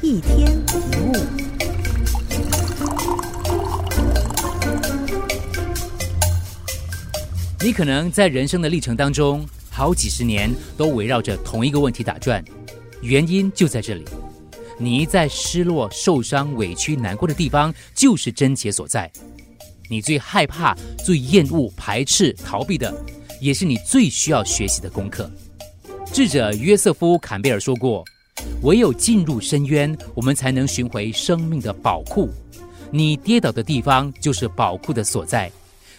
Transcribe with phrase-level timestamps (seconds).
[0.00, 1.12] 一天一物。
[7.60, 12.44] 你可能在人生的历程当中，好几十年都围绕着同一个问题打转，
[13.02, 14.04] 原因就在这里。
[14.78, 19.10] 你一再失落、受伤、委屈、难过的地方，就是症结所在。
[19.90, 22.94] 你最害怕、最厌恶、排斥、逃避的，
[23.40, 25.28] 也是你最需要学习的功课。
[26.12, 28.04] 智者约瑟夫·坎贝尔说过
[28.62, 32.28] ：“唯有进入深渊，我们才能寻回生命的宝库。
[32.90, 35.50] 你跌倒的地方，就是宝库的所在。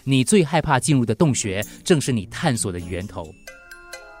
[0.04, 3.32] 你最害怕进入的洞穴，正是你探索的源头。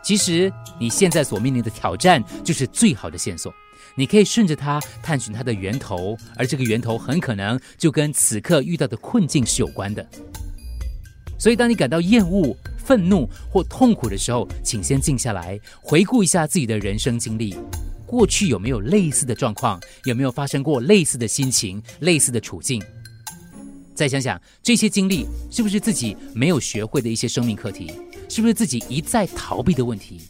[0.02, 3.52] 其实，你现在所面临的挑战，就是最好的线索。”
[3.96, 10.06] 你可以顺着它探寻它的源头，而这个源头很可能就跟此刻遇到的困境是有关的。
[11.36, 17.56] 所以，当你感到厌恶、愤怒或痛苦的时候，请先静下来，回顾一下自己的人生经历，
[18.10, 22.82] 过去有没有类似的状况，有没有发生过类似的心情、类似的处境？
[23.94, 27.92] 再想想这些经历是不是自己没有学会的一些生命课题，
[28.28, 30.20] 是不是自己一再逃避的问题？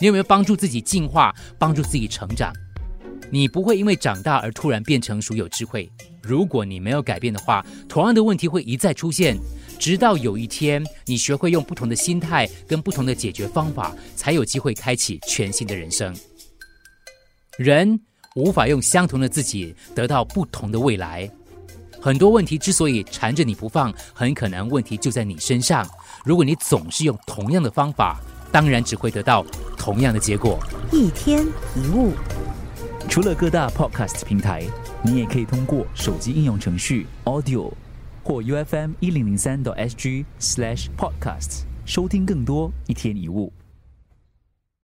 [0.00, 2.50] 你有没有帮助自己进化，帮助自己成长？
[3.30, 5.90] 你不会因为长大而突然变成熟有智慧。
[6.22, 9.36] 如果你没有改变的话，同样的问题会一再出现，
[9.78, 16.14] 直到有一天你学会用不同的心态跟不同的解决方法，才有机会开启全新的人生。
[17.56, 17.98] 人
[18.34, 21.30] 无法用相同的自己得到不同的未来。
[22.00, 25.86] 很多问题之所以缠着你不放，很可能问题就在你身上。
[26.24, 28.20] 如果你总是用同样的方法，
[28.52, 29.44] 当然只会得到
[29.76, 30.58] 同样的结果。
[30.92, 32.12] 一天一物。
[33.08, 34.64] 除了各大 podcast 平台，
[35.02, 37.72] 你也可以通过手机应用程序 Audio
[38.22, 43.52] 或 UFM 一零零三 SG slash podcast 收听更多一天一物。